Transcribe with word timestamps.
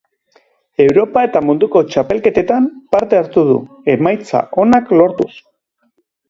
Europa 0.85 1.25
eta 1.27 1.41
Munduko 1.49 1.83
txapelketetan 1.95 2.71
parte 2.95 3.19
hartu 3.19 3.45
du, 3.51 3.59
emaitza 3.97 4.43
onak 4.65 4.91
lortuz. 5.03 5.31